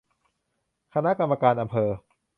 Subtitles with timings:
[0.93, 1.89] คณะกรรมการอำเภอ